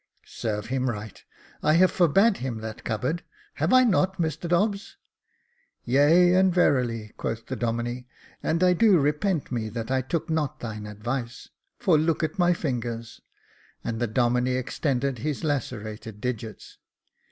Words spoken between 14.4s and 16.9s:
extended his lacerated digits.